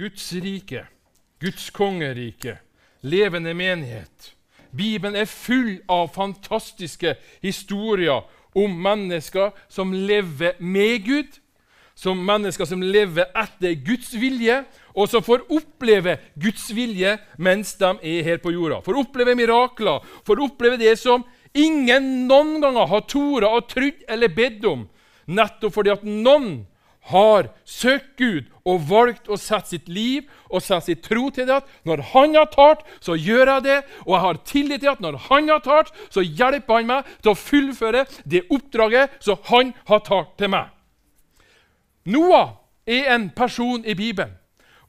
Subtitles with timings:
[0.00, 0.86] Guds rike,
[1.40, 2.54] Guds kongerike,
[3.04, 4.30] levende menighet.
[4.72, 8.22] Bibelen er full av fantastiske historier
[8.56, 11.36] om mennesker som lever med Gud,
[11.92, 14.62] som mennesker som lever etter Guds vilje,
[14.96, 18.80] og som får oppleve Guds vilje mens de er her på jorda.
[18.80, 24.32] Får oppleve mirakler, får oppleve det som ingen noen ganger har tora og trodd eller
[24.32, 24.88] bedt om,
[25.28, 26.62] nettopp fordi at noen
[27.08, 31.60] har søkt Gud og valgt å sette sitt liv og sette sitt tro til det
[31.88, 33.78] når han har talt, så gjør jeg det.
[34.06, 37.32] Og jeg har tillit til at når han har talt, så hjelper han meg til
[37.32, 40.68] å fullføre det oppdraget som han har talt til meg.
[42.10, 44.36] Noah er en person i Bibelen.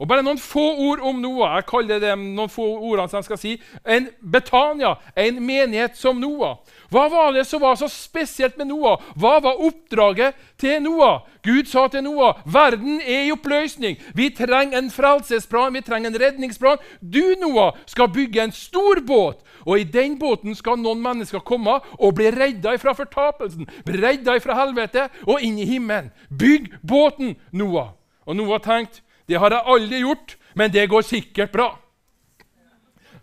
[0.02, 1.60] Og Bare noen få ord om Noah.
[1.60, 3.52] Jeg kaller det noen få ordene som jeg skal si.
[3.86, 6.58] En Betania, en menighet som Noah.
[6.92, 9.00] Hva var det som var så spesielt med Noah?
[9.16, 11.22] Hva var oppdraget til Noah?
[11.44, 13.96] Gud sa til Noah verden er i oppløsning.
[14.14, 16.82] Vi trenger en frelsesplan, vi trenger en redningsplan.
[17.00, 19.40] Du, Noah, skal bygge en stor båt.
[19.64, 24.36] Og I den båten skal noen mennesker komme og bli redda fra fortapelsen, bli redda
[24.44, 26.12] fra helvete og inn i himmelen.
[26.28, 27.96] Bygg båten, Noah.
[28.28, 29.00] Og Noah tenkte
[29.32, 31.70] det har jeg aldri gjort, men det går sikkert bra.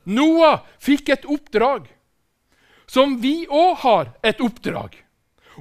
[0.09, 1.85] Noah fikk et oppdrag,
[2.89, 4.97] som vi òg har et oppdrag.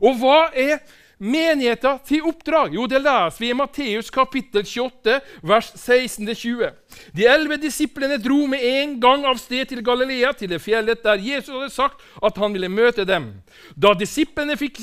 [0.01, 0.79] Og hva er
[1.17, 2.75] menigheten til oppdrag?
[2.77, 6.73] Jo, det leser vi i Matteus kapittel 28, vers 16-20.
[7.17, 11.23] De elleve disiplene dro med en gang av sted til Galilea, til det fjellet der
[11.23, 13.31] Jesus hadde sagt at han ville møte dem.
[13.75, 14.79] Da disiplene fikk,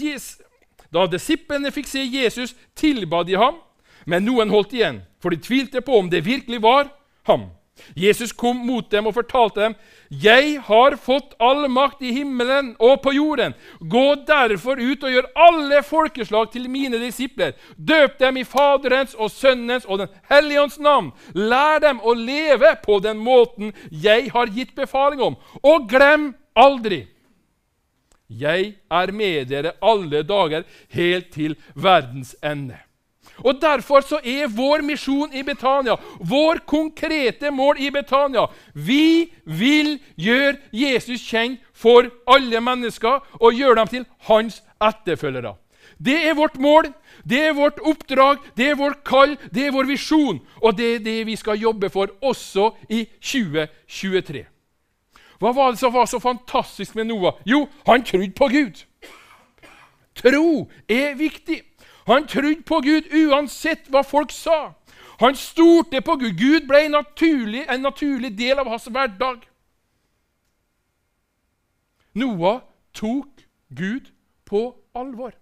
[0.93, 3.63] da disiplene fikk se Jesus, tilba de ham.
[4.05, 6.91] Men noen holdt igjen, for de tvilte på om det virkelig var
[7.31, 7.49] ham.
[7.97, 9.75] Jesus kom mot dem og fortalte dem,
[10.11, 15.31] 'Jeg har fått all makt i himmelen og på jorden.' 'Gå derfor ut og gjør
[15.37, 20.79] alle folkeslag til mine disipler.' 'Døp dem i Faderens og Sønnens og Den hellige ånds
[20.79, 26.35] navn.' 'Lær dem å leve på den måten jeg har gitt befaling om.' 'Og glem
[26.57, 27.07] aldri'
[28.31, 32.79] Jeg er med dere alle dager helt til verdens ende.
[33.43, 39.99] Og Derfor så er vår misjon i Betania, vår konkrete mål i Betania Vi vil
[40.17, 45.57] gjøre Jesus kjent for alle mennesker og gjøre dem til hans etterfølgere.
[45.99, 46.89] Det er vårt mål,
[47.25, 50.41] det er vårt oppdrag, det er vårt kall, det er vår visjon.
[50.63, 54.45] Og det er det vi skal jobbe for også i 2023.
[55.41, 57.39] Hva var det som var så fantastisk med Noah?
[57.45, 58.85] Jo, han trodde på Gud.
[60.15, 61.63] Tro er viktig.
[62.07, 64.75] Han trodde på Gud uansett hva folk sa.
[65.21, 66.37] Han stolte på Gud.
[66.39, 69.45] Gud ble naturlig, en naturlig del av hans hverdag.
[72.15, 72.61] Noah
[72.95, 74.11] tok Gud
[74.45, 75.33] på alvor.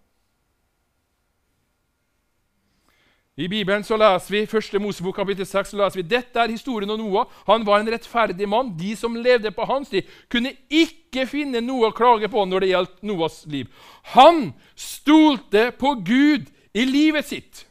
[3.36, 4.74] I Bibelen så leser vi 1.
[4.82, 7.30] Mosebok kapittel 6, så leser vi, dette er historien om Noah.
[7.46, 8.74] Han var en rettferdig mann.
[8.76, 12.72] De som levde på hans tid, kunne ikke finne noe å klage på når det
[12.74, 13.70] gjaldt Noahs liv.
[14.12, 17.64] Han stolte på Gud i livet sitt.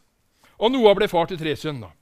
[0.58, 1.94] Og Noah ble far til tre sønner.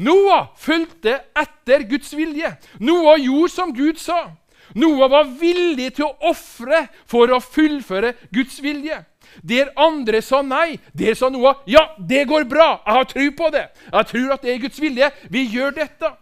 [0.00, 2.54] Noah fulgte etter Guds vilje.
[2.80, 4.30] Noah gjorde som Gud sa.
[4.72, 9.02] Noah var villig til å ofre for å fullføre Guds vilje.
[9.40, 13.50] Der andre sa nei, der sa Noah ja, det går bra, jeg har tro på
[13.54, 13.64] det.
[13.92, 15.10] Jeg tror at det er Guds vilje.
[15.30, 16.12] Vi gjør dette.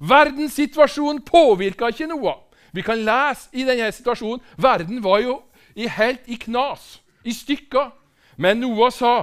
[0.00, 2.38] Verdenssituasjonen påvirka ikke Noah.
[2.72, 4.40] Vi kan lese i denne situasjonen.
[4.56, 5.40] Verden var jo
[5.76, 7.90] helt i knas, i stykker.
[8.36, 9.14] Men Noah sa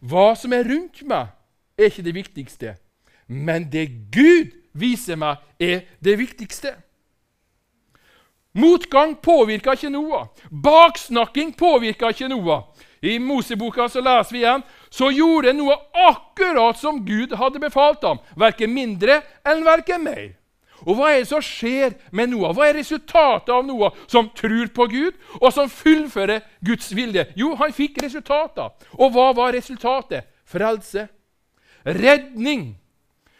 [0.00, 1.32] hva som er rundt meg,
[1.78, 2.74] er ikke det viktigste.
[3.26, 6.74] Men det Gud viser meg, er det viktigste.
[8.56, 10.30] Motgang påvirka ikke Noah.
[10.50, 12.64] Baksnakking påvirka ikke Noah.
[13.04, 15.78] I Moseboka så leser vi igjen så gjorde Noah
[16.08, 20.30] akkurat som Gud hadde befalt ham, verken mindre enn verken mer.
[20.86, 22.54] Og Hva er det som skjer med Noah?
[22.56, 27.26] Hva er resultatet av Noah som tror på Gud, og som fullfører Guds vilje?
[27.36, 28.72] Jo, han fikk resultater.
[28.96, 30.28] Og hva var resultatet?
[30.46, 31.08] Frelse.
[31.84, 32.76] Redning.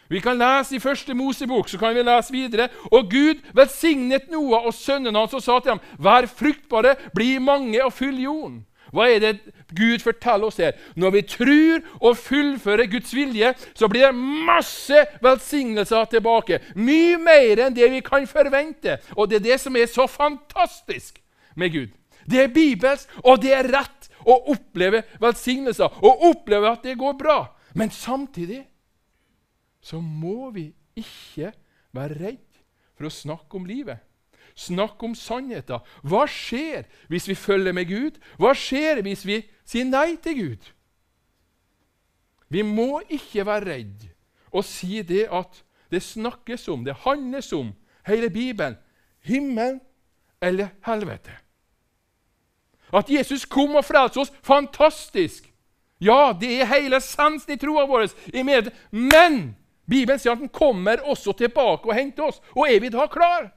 [0.08, 2.68] Vi kan lese i første Mosebok, så kan vi lese videre.
[2.92, 7.84] Og Gud velsignet Noah og sønnen hans og sa til ham.: Vær fruktbare, bli mange
[7.84, 8.64] og fyll jorden.
[8.94, 9.32] Hva er det
[9.76, 10.76] Gud forteller oss her?
[10.96, 14.14] Når vi tror og fullfører Guds vilje, så blir det
[14.46, 16.60] masse velsignelser tilbake.
[16.78, 19.00] Mye mer enn det vi kan forvente.
[19.16, 21.18] Og det er det som er så fantastisk
[21.56, 21.90] med Gud.
[22.30, 27.18] Det er bibelsk, og det er rett å oppleve velsignelser og oppleve at det går
[27.18, 27.38] bra.
[27.74, 28.64] Men samtidig
[29.86, 31.52] så må vi ikke
[31.94, 32.60] være redd
[32.96, 34.02] for å snakke om livet.
[34.56, 35.84] Snakk om sannheten.
[36.02, 38.16] Hva skjer hvis vi følger med Gud?
[38.40, 40.70] Hva skjer hvis vi sier nei til Gud?
[42.48, 44.06] Vi må ikke være redd
[44.54, 45.60] og si det at
[45.92, 47.74] det snakkes om, det handles om,
[48.06, 48.78] hele Bibelen,
[49.22, 49.80] himmelen
[50.42, 51.34] eller helvete.
[52.94, 55.50] At Jesus kom og frelste oss, fantastisk!
[56.00, 58.10] Ja, det er hele essensen i troa vår.
[58.92, 59.56] Men
[59.86, 62.42] Bibelen sier at han kommer også tilbake og henter oss.
[62.56, 63.50] Og er vi da klar?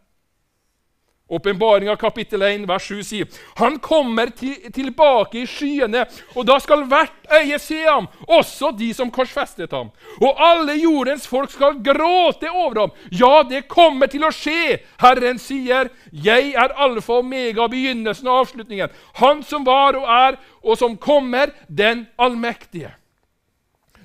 [1.29, 3.27] Åpenbaringa kapittel 1 vers 7 sier
[3.59, 8.87] han kommer til, tilbake i skyene, og da skal hvert øye se ham, også de
[8.97, 9.91] som korsfestet ham.
[10.17, 12.95] Og alle jordens folk skal gråte over ham.
[13.13, 14.79] Ja, det kommer til å skje.
[14.97, 18.89] Herren sier, 'Jeg er alfa og mega, begynnelsen og avslutningen.'
[19.21, 22.91] Han som var og er, og som kommer, den allmektige.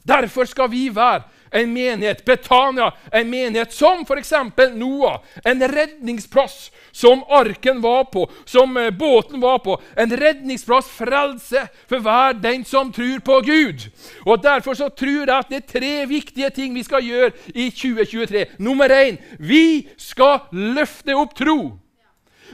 [0.07, 1.25] Derfor skal vi være
[1.55, 4.33] en menighet, Betania, en menighet som f.eks.
[4.75, 9.81] Noah, en redningsplass som arken var på, som eh, båten var på.
[9.97, 13.87] En redningsplass, frelse, for hver den som tror på Gud.
[14.27, 17.71] Og Derfor så tror jeg at det er tre viktige ting vi skal gjøre i
[17.71, 18.45] 2023.
[18.59, 21.84] Nummer én vi skal løfte opp tro.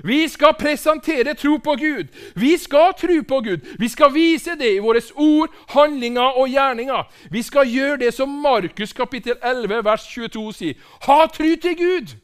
[0.04, 2.10] Vi skal presentere tro på Gud.
[2.34, 3.66] Vi skal tro på Gud.
[3.78, 7.08] Vi skal vise det i våre ord, handlinger og gjerninger.
[7.30, 10.74] Vi skal gjøre det som Markus kapittel 11 vers 22 sier.
[11.06, 12.16] Ha tro til Gud!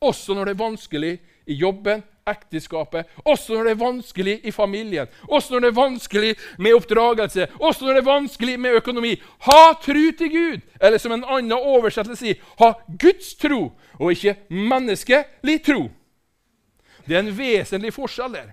[0.00, 5.06] Også når det er vanskelig i jobben, ekteskapet, også når det er vanskelig i familien,
[5.28, 9.14] også når det er vanskelig med oppdragelse, også når det er vanskelig med økonomi.
[9.40, 10.60] Ha tro til Gud!
[10.80, 15.88] Eller som en annen oversettelse sier, ha Guds tro, og ikke menneskelig tro.
[17.06, 18.52] Det er en vesentlig forskjell der.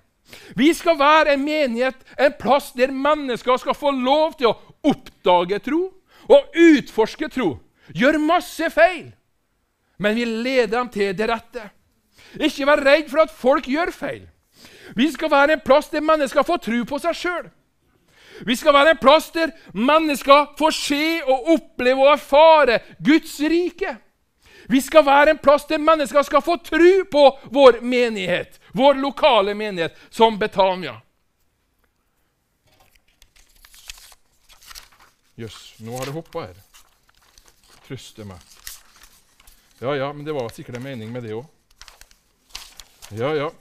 [0.59, 4.57] Vi skal være en menighet, en plass der mennesker skal få lov til å
[4.87, 5.81] oppdage tro
[6.27, 7.53] og utforske tro.
[7.95, 9.13] Gjør masse feil,
[9.97, 11.69] men vi leder dem til det rette.
[12.35, 14.25] Ikke vær redd for at folk gjør feil.
[14.95, 17.47] Vi skal være en plass der mennesker får tro på seg sjøl.
[18.45, 23.95] Vi skal være en plass der mennesker får se og oppleve og erfare Guds rike.
[24.67, 27.23] Vi skal være en plass der mennesker skal få tro på
[27.55, 30.97] vår menighet, vår lokale menighet, som Betania.
[35.37, 36.57] Jøss, yes, nå har det hoppa her.
[37.87, 38.41] Trøste meg.
[39.79, 41.45] Ja, ja, men det var sikkert en mening med det òg.
[43.15, 43.51] Ja, ja.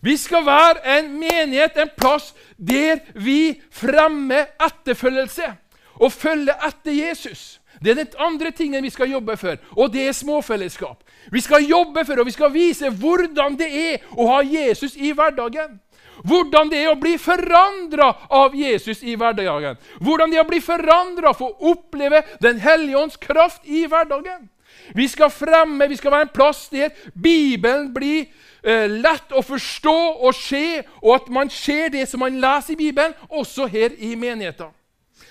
[0.00, 5.52] Vi skal være en menighet, en plass der vi fremmer etterfølgelse
[6.00, 7.60] og følger etter Jesus.
[7.80, 11.02] Det er den andre tingen vi skal jobbe for, og det er småfellesskap.
[11.32, 15.12] Vi skal jobbe for og vi skal vise hvordan det er å ha Jesus i
[15.12, 15.80] hverdagen.
[16.26, 19.76] Hvordan det er å bli forandra av Jesus i hverdagen.
[20.00, 24.48] Hvordan det er å bli forandra for å oppleve Den hellige ånds kraft i hverdagen.
[24.94, 28.26] Vi skal fremme, vi skal være en plass der Bibelen blir
[28.62, 32.80] eh, lett å forstå og se, og at man ser det som man leser i
[32.86, 34.70] Bibelen, også her i menigheten.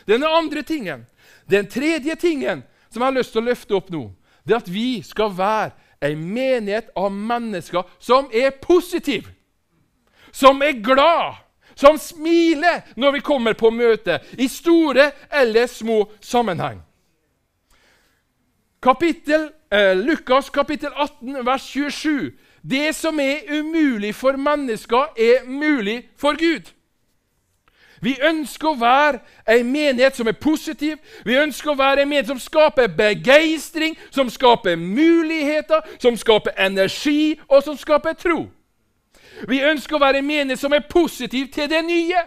[0.07, 1.05] Den andre tingen
[1.49, 4.07] den tredje tingen som jeg har lyst til å løfte opp nå,
[4.45, 5.73] det er at vi skal være
[6.05, 9.31] en menighet av mennesker som er positive,
[10.31, 11.41] som er glad,
[11.75, 16.81] som smiler når vi kommer på møte, i store eller små sammenheng.
[18.85, 22.31] Kapittel, eh, Lukas kapittel 18, vers 27.
[22.61, 26.71] Det som er umulig for mennesker, er mulig for Gud.
[28.01, 30.97] Vi ønsker å være en menighet som er positiv.
[31.25, 37.39] Vi ønsker å være en menighet som skaper begeistring, som skaper muligheter, som skaper energi,
[37.47, 38.45] og som skaper tro.
[39.47, 42.25] Vi ønsker å være en menighet som er positiv til det nye.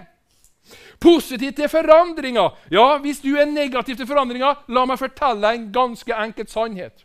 [1.01, 2.57] Positiv til forandringer.
[2.71, 7.05] Ja, hvis du er negativ til forandringer, la meg fortelle en ganske enkel sannhet.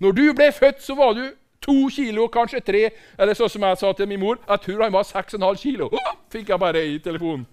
[0.00, 1.26] Når du ble født, så var du
[1.70, 2.82] to kilo, kanskje tre.
[3.18, 5.48] Eller sånn som jeg sa til min mor, jeg tror han var seks og en
[5.50, 5.90] halv kilo.
[6.32, 7.46] Fikk jeg bare i telefonen.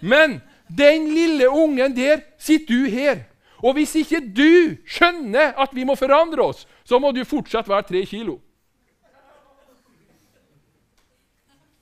[0.00, 3.24] Men den lille ungen der sitter du her.
[3.58, 7.88] Og hvis ikke du skjønner at vi må forandre oss, så må du fortsatt være
[7.88, 8.38] tre kilo.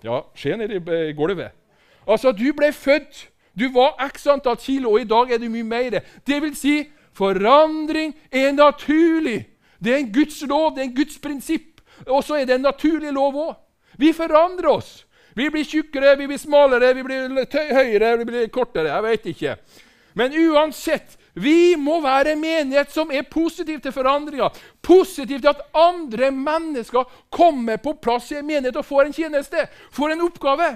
[0.04, 1.52] Ja, se ned i gulvet.
[2.06, 3.26] Altså, du ble født.
[3.58, 6.00] Du var x antall kilo, og i dag er du mye mer.
[6.26, 6.74] Det vil si,
[7.16, 9.46] forandring er naturlig.
[9.80, 11.75] Det er en Guds lov, det er en Guds prinsipp.
[12.06, 13.54] Og så er det en naturlig lov òg.
[13.96, 15.04] Vi forandrer oss.
[15.36, 17.28] Vi blir tjukkere, vi blir smalere, vi blir
[17.76, 18.88] høyere, vi blir kortere.
[18.88, 19.56] Jeg vet ikke.
[20.16, 24.48] Men uansett, vi må være en menighet som er positiv til forandringer.
[24.80, 29.66] Positiv til at andre mennesker kommer på plass i en menighet og får en tjeneste,
[29.92, 30.70] får en oppgave.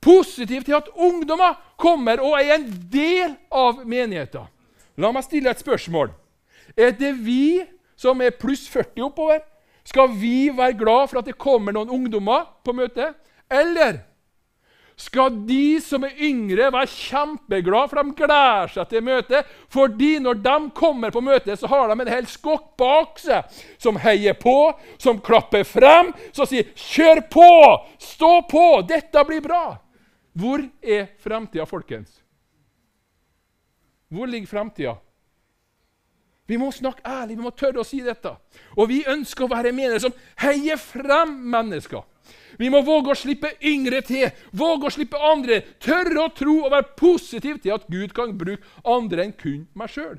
[0.00, 4.46] Positiv til at ungdommer kommer og er en del av menigheten.
[4.98, 6.14] La meg stille et spørsmål.
[6.78, 7.64] Er det vi
[7.98, 9.42] som er pluss 40 oppover?
[9.88, 13.16] Skal vi være glad for at det kommer noen ungdommer på møtet?
[13.48, 14.02] Eller
[14.98, 19.50] skal de som er yngre, være kjempeglade, for de gleder seg til møtet.
[19.70, 24.00] Fordi når de kommer på møtet, så har de en hel skokk bak seg som
[24.02, 24.56] heier på,
[24.98, 27.50] som klapper frem, som sier 'Kjør på!
[27.98, 28.82] Stå på!
[28.88, 29.78] Dette blir bra!'
[30.34, 32.10] Hvor er framtida, folkens?
[34.10, 34.98] Hvor ligger fremtida?
[36.48, 38.32] Vi må snakke ærlig, vi må tørre å si dette.
[38.78, 42.06] Og vi ønsker å være menighet som heier frem mennesker.
[42.58, 46.72] Vi må våge å slippe yngre til, våge å slippe andre, tørre å tro og
[46.72, 50.16] være positiv til at Gud kan bruke andre enn kun meg sjøl.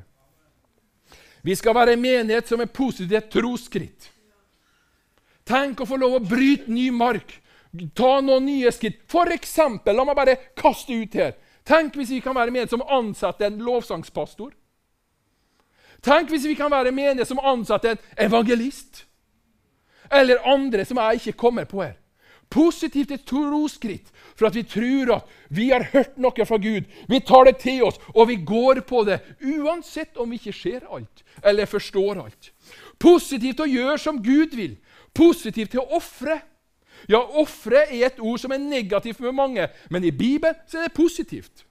[1.41, 4.09] Vi skal være en menighet som er positiv til et trosskritt.
[5.49, 7.39] Tenk å få lov å bryte ny mark,
[7.97, 9.01] ta noen nye skritt.
[9.09, 11.33] For eksempel, la meg bare kaste ut her.
[11.65, 14.53] Tenk hvis vi kan være menighet som ansetter en lovsangspastor.
[16.01, 19.05] Tenk hvis vi kan være menige som ansatte en evangelist.
[20.11, 21.97] Eller andre som jeg ikke kommer på her.
[22.49, 26.87] Positivt et troskritt for at vi tror at vi har hørt noe fra Gud.
[27.07, 30.87] Vi tar det til oss, og vi går på det, uansett om vi ikke ser
[30.89, 32.49] alt eller forstår alt.
[32.99, 34.79] Positivt å gjøre som Gud vil.
[35.13, 36.39] Positivt til å ofre.
[37.07, 40.97] Ja, ofre er et ord som er negativt for mange, men i Bibelen er det
[40.97, 41.63] positivt.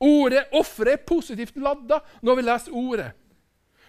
[0.00, 3.12] Ordet ofre er positivt ladda når vi leser ordet.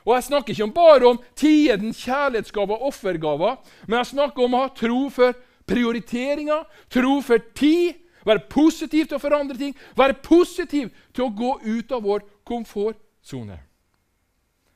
[0.06, 3.56] Og Jeg snakker ikke bare om tiden, kjærlighetsgaver og offergaver,
[3.88, 5.34] men jeg snakker om å ha tro for
[5.66, 7.96] prioriteringer, tro for tid,
[8.26, 13.58] være positiv til å forandre ting, være positiv til å gå ut av vår komfortsone.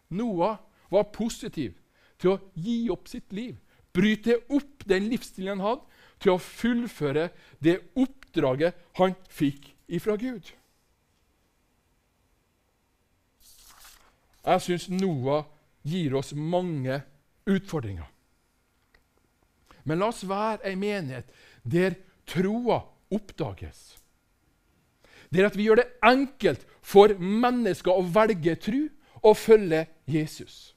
[0.10, 0.58] Noah
[0.90, 1.76] var positiv
[2.18, 3.56] til å gi opp sitt liv,
[3.94, 5.86] bryte opp den livsstilen han hadde,
[6.20, 7.30] til å fullføre
[7.64, 10.50] det oppdraget han fikk ifra Gud.
[14.46, 15.46] Jeg syns Noah
[15.84, 17.02] gir oss mange
[17.50, 18.08] utfordringer.
[19.84, 21.30] Men la oss være ei menighet
[21.64, 21.98] der
[22.30, 22.82] troa
[23.12, 23.98] oppdages.
[25.34, 28.82] Der at vi gjør det enkelt for mennesker å velge tro
[29.22, 30.74] og følge Jesus.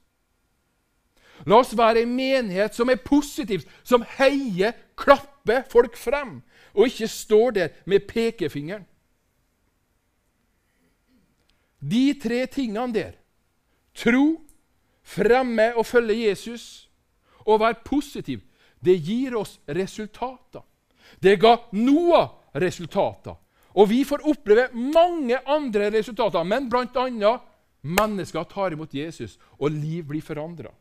[1.49, 6.41] La oss være ei menighet som er positiv, som heier, klapper folk frem,
[6.73, 8.85] og ikke står der med pekefingeren.
[11.83, 13.17] De tre tingene der
[13.95, 14.41] tro,
[15.03, 16.89] fremme og følge Jesus
[17.45, 18.41] og være positiv,
[18.83, 20.63] det gir oss resultater.
[21.19, 23.35] Det ga Noah resultater.
[23.73, 27.33] Og vi får oppleve mange andre resultater, men bl.a.
[27.81, 30.71] mennesker tar imot Jesus, og liv blir forandra.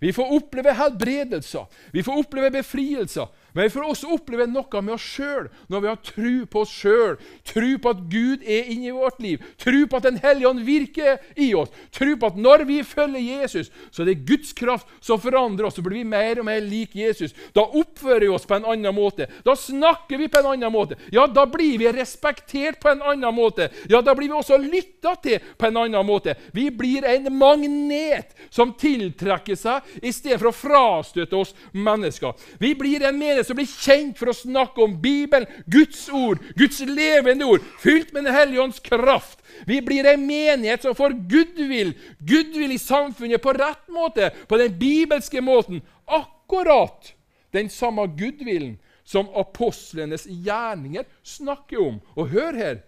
[0.00, 3.28] Vi får oppleve helbredelser, vi får oppleve befrielser.
[3.54, 6.72] Men vi får også oppleve noe med oss sjøl, når vi har tro på oss
[6.74, 7.14] sjøl.
[7.46, 9.42] Tro på at Gud er inni vårt liv.
[9.62, 11.70] Tro på at Den hellige ånd virker i oss.
[11.94, 15.78] Tro på at når vi følger Jesus, så er det Guds kraft som forandrer oss.
[15.78, 17.34] Så blir vi mer og mer lik Jesus.
[17.54, 19.28] Da oppfører vi oss på en annen måte.
[19.46, 20.98] Da snakker vi på en annen måte.
[21.14, 23.70] Ja, da blir vi respektert på en annen måte.
[23.88, 26.34] Ja, da blir vi også lytta til på en annen måte.
[26.52, 32.34] Vi blir en magnet som tiltrekker seg istedenfor å frastøte oss mennesker.
[32.58, 36.80] Vi blir en menighet som blir kjent for å snakke om Bibelen, Guds ord, Guds
[36.88, 39.42] levende ord, fylt med Den hellige ånds kraft.
[39.66, 44.78] Vi blir en menighet som får goodwill, goodwill i samfunnet på rett måte, på den
[44.78, 45.82] bibelske måten.
[46.04, 47.14] Akkurat
[47.54, 52.00] den samme goodwillen som apostlenes gjerninger snakker om.
[52.16, 52.82] Og hør her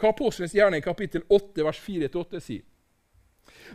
[0.00, 2.64] hva apostlenes gjerning kapittel 8, vers 4-8 sier.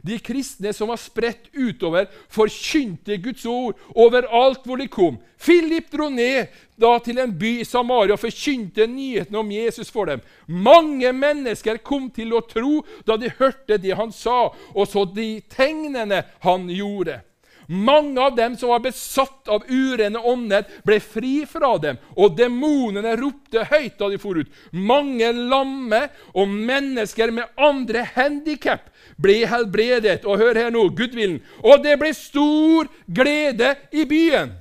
[0.01, 5.19] De kristne som var spredt utover, forkynte Guds ord overalt hvor de kom.
[5.39, 10.11] Philip dro ned da til en by i Samaria og forkynte nyheten om Jesus for
[10.11, 10.23] dem.
[10.47, 15.39] Mange mennesker kom til å tro da de hørte det han sa, og så de
[15.51, 17.21] tegnene han gjorde.
[17.69, 23.13] Mange av dem som var besatt av urene ånder, ble fri fra dem, og demonene
[23.19, 24.49] ropte høyt da de for ut.
[24.73, 25.99] Mange lamme
[26.33, 28.88] og mennesker med andre handikap
[29.21, 30.25] ble helbredet.
[30.25, 31.39] Og hør her nå, gudvillen.
[31.63, 34.55] Og det ble stor glede i byen.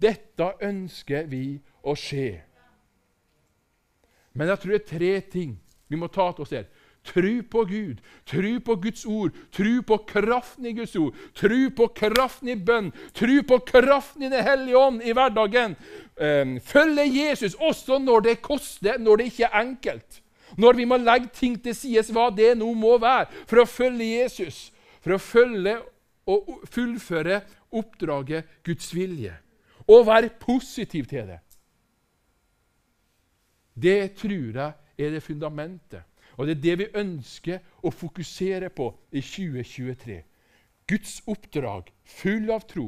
[0.00, 2.40] Dette ønsker vi å skje.
[4.32, 5.58] Men jeg tror det er tre ting
[5.90, 6.68] vi må ta til oss her.
[7.04, 11.86] Tru på Gud, tru på Guds ord, tru på kraften i Guds ord, tru på
[11.96, 15.76] kraften i bønn, tru på kraften i Den hellige ånd i hverdagen.
[16.20, 20.20] Ehm, følge Jesus også når det koster, når det ikke er enkelt.
[20.58, 24.08] Når vi må legge ting til side, hva det nå må være, for å følge
[24.20, 24.70] Jesus.
[25.00, 25.78] For å følge
[26.30, 27.40] og fullføre
[27.74, 29.34] oppdraget Guds vilje.
[29.86, 31.40] Og være positiv til det.
[33.80, 36.04] Det tror jeg er det fundamentet
[36.40, 40.22] og det er det vi ønsker å fokusere på i 2023.
[40.88, 42.86] Guds oppdrag, full av tro,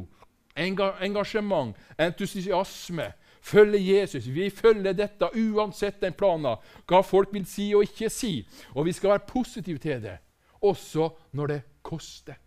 [0.56, 3.10] engasjement, entusiasme
[3.42, 4.26] følge Jesus.
[4.26, 8.46] Vi følger dette uansett den planen, hva folk vil si og ikke si.
[8.74, 10.16] Og vi skal være positive til det,
[10.62, 12.38] også når det koster.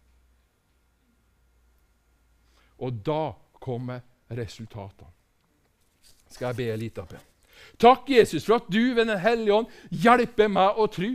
[2.79, 3.99] Og da kommer
[4.31, 5.11] resultatene.
[6.29, 7.31] Skal jeg be en liten bønn?
[7.79, 11.13] Takk, Jesus, for at du ved Den hellige ånd hjelper meg å tro.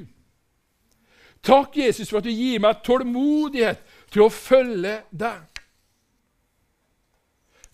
[1.42, 3.80] Takk, Jesus, for at du gir meg tålmodighet
[4.12, 5.60] til å følge deg.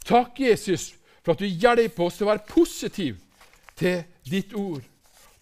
[0.06, 0.92] Takk, Jesus,
[1.26, 3.16] for at du hjelper oss til å være positiv
[3.74, 4.84] til ditt ord.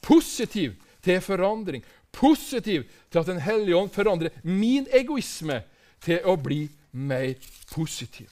[0.01, 1.85] Positiv til forandring.
[2.09, 5.61] Positiv til at Den hellige ånd forandrer min egoisme
[6.01, 6.63] til å bli
[6.97, 7.35] mer
[7.75, 8.31] positiv.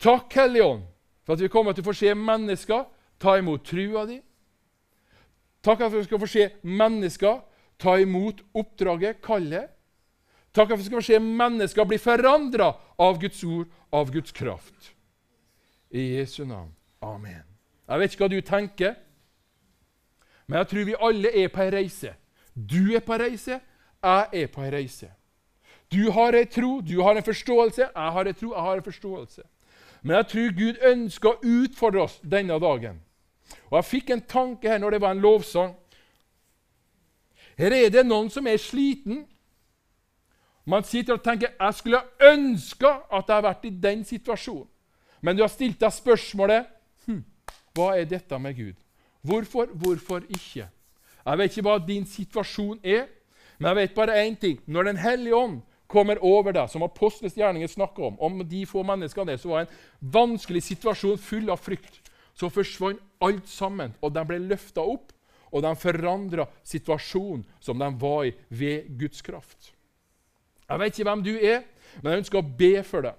[0.00, 0.86] Takk, Hellige Ånd,
[1.22, 2.86] for at vi kommer til å få se mennesker
[3.20, 4.16] ta imot trua di.
[5.62, 7.44] Takk for at vi skal få se mennesker
[7.78, 9.68] ta imot oppdraget, kallet.
[10.54, 14.32] Takk for at vi skal få se mennesker bli forandra av Guds ord, av Guds
[14.32, 14.92] kraft.
[15.92, 16.72] I Jesu navn.
[17.02, 17.42] Amen.
[17.88, 18.94] Jeg vet ikke hva du tenker,
[20.46, 22.14] men jeg tror vi alle er på ei reise.
[22.54, 23.58] Du er på ei reise,
[24.02, 25.10] jeg er på ei reise.
[25.92, 28.86] Du har ei tro, du har en forståelse, jeg har ei tro, jeg har en
[28.86, 29.42] forståelse.
[30.02, 33.00] Men jeg tror Gud ønsker å utfordre oss denne dagen.
[33.70, 35.74] Og Jeg fikk en tanke her når det var en lovsang.
[37.58, 39.26] Her er det noen som er sliten.
[40.64, 44.71] Man sitter og tenker jeg skulle ønske at jeg har vært i den situasjonen.
[45.22, 46.68] Men du har stilt deg spørsmålet
[47.06, 47.22] hm,
[47.76, 48.78] hva er dette med Gud?
[49.22, 50.66] Hvorfor, hvorfor ikke?
[51.22, 53.06] Jeg vet ikke hva din situasjon er,
[53.58, 54.58] men jeg vet bare én ting.
[54.66, 58.82] Når Den hellige ånd kommer over deg, som apostelens gjerninger snakker om, om de få
[58.82, 62.00] menneskene der, så var en vanskelig situasjon full av frykt.
[62.34, 65.12] Så forsvant alt sammen, og de ble løfta opp,
[65.52, 69.74] og de forandra situasjonen som de var i, ved Guds kraft.
[70.64, 71.60] Jeg vet ikke hvem du er,
[72.00, 73.18] men jeg ønsker å be for deg.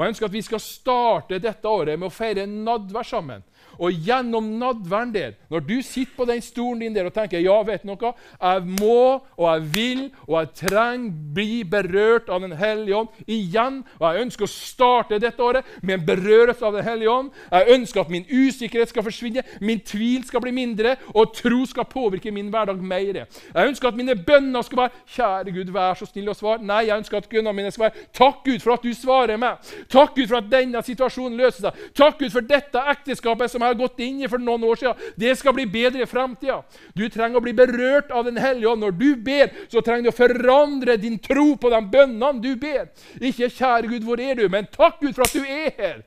[0.00, 3.42] Og Jeg ønsker at vi skal starte dette året med å feire nadvær sammen.
[3.80, 7.54] Og gjennom nadværen der, når du sitter på den stolen din der og tenker ja,
[7.64, 12.52] vet du noe, jeg må og jeg vil og jeg trenger bli berørt av Den
[12.56, 13.82] hellige ånd igjen.
[13.98, 17.30] Og jeg ønsker å starte dette året med en berørelse av Den hellige ånd.
[17.52, 21.88] Jeg ønsker at min usikkerhet skal forsvinne, min tvil skal bli mindre, og tro skal
[21.88, 23.22] påvirke min hverdag mer.
[23.22, 26.64] Jeg ønsker at mine bønner skal være Kjære Gud, vær så snill å svare.
[26.64, 29.60] Nei, jeg ønsker at bønnene mine skal være Takk, Gud, for at du svarer meg.
[29.90, 31.78] Takk, Gud, for at denne situasjonen løser seg.
[31.98, 35.08] Takk, Gud, for dette ekteskapet som jeg har gått inn i for noen år siden.
[35.18, 36.60] Det skal bli bedre i framtida.
[36.94, 38.84] Du trenger å bli berørt av Den hellige ånd.
[38.84, 42.92] Når du ber, så trenger du å forandre din tro på de bønnene du ber.
[43.18, 46.02] Ikke 'Kjære Gud, hvor er du?' men 'Takk, Gud, for at du er her'.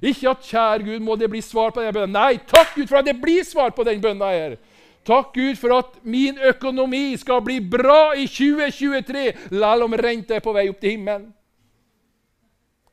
[0.00, 2.16] Ikke at 'Kjære Gud, må det bli svar på den bønnen'.
[2.16, 4.56] Nei, takk Gud for at det blir svar på den bønnen her.
[5.06, 10.40] Takk Gud for at min økonomi skal bli bra i 2023, selv om renta er
[10.40, 11.35] på vei opp til himmelen.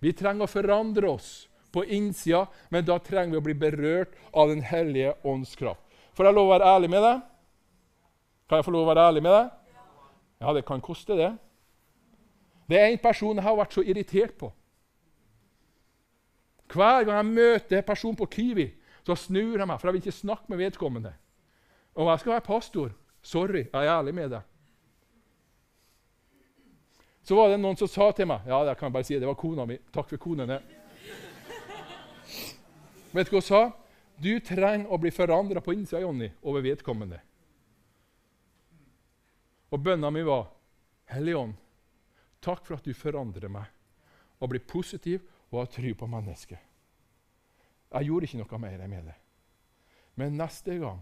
[0.04, 1.30] Vi trenger å forandre oss
[1.74, 5.82] på innsida, men da trenger vi å bli berørt av Den hellige ånds kraft.
[6.14, 7.22] Får jeg lov å være ærlig med deg?
[8.50, 9.48] Kan jeg få lov å være ærlig med deg?
[10.44, 11.32] Ja, det kan koste, det.
[12.70, 14.52] Det er en person jeg har vært så irritert på.
[16.74, 18.68] Hver gang jeg møter en person på Kiwi,
[19.08, 21.14] så snur jeg meg, for jeg vil ikke snakke med vedkommende.
[21.96, 22.94] Og jeg skal være pastor.
[23.24, 24.53] Sorry, jeg er ærlig med deg.
[27.24, 29.28] Så var det noen som sa til meg Ja, det kan jeg bare si, det
[29.30, 29.78] var kona mi.
[29.96, 30.60] Takk for konene.
[33.14, 33.62] Vet du hva hun sa?
[34.18, 37.20] Du trenger å bli forandra på innsida, Jonny, over vedkommende.
[39.74, 40.52] Og bønna mi var
[41.14, 41.56] Helligånd,
[42.42, 43.70] takk for at du forandrer meg
[44.40, 46.62] og blir positiv og har tro på mennesket.
[47.94, 49.18] Jeg gjorde ikke noe mer med det.
[50.18, 51.02] Men neste gang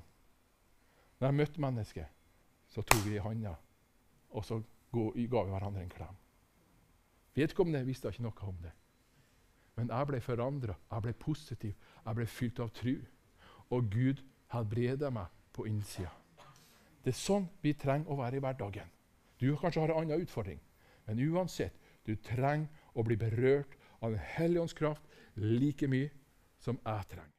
[1.19, 2.07] når jeg møtte mennesket,
[2.71, 3.53] så tok vi i handa,
[4.31, 4.57] og så
[4.91, 6.17] ga vi hverandre en klem.
[7.35, 8.71] Vedkommende visste ikke noe om det.
[9.79, 11.75] Men jeg ble forandra, jeg ble positiv,
[12.05, 12.97] jeg ble fylt av tru.
[13.71, 16.11] Og Gud helbreda meg på innsida.
[17.01, 18.89] Det er sånn vi trenger å være i hverdagen.
[19.39, 20.59] Du kanskje har en annen utfordring,
[21.07, 21.73] men uansett,
[22.05, 25.03] du trenger å bli berørt av Den hellige ånds kraft
[25.35, 26.09] like mye
[26.59, 27.31] som jeg trenger.